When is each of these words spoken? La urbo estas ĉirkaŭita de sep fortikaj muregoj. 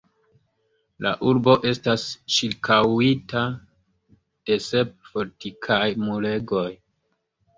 La 1.05 1.09
urbo 1.31 1.53
estas 1.71 2.05
ĉirkaŭita 2.35 3.43
de 4.51 4.57
sep 4.69 4.95
fortikaj 5.11 5.81
muregoj. 6.07 6.67